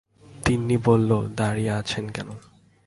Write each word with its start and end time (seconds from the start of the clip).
তিন্নি 0.45 0.77
বলল, 0.85 1.11
দাঁড়িয়ে 1.37 1.71
আছেন 1.71 2.05
কেন? 2.09 2.29